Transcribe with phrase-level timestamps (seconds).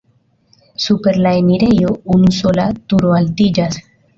[0.85, 3.79] Super la enirejo unusola turo altiĝas.